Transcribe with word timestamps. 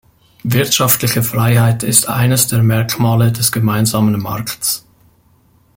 Wirtschaftliche 0.45 1.21
Freiheit 1.21 1.83
ist 1.83 2.09
eines 2.09 2.47
der 2.47 2.63
Merkmale 2.63 3.31
des 3.31 3.51
gemeinsamen 3.51 4.19
Markts. 4.19 4.87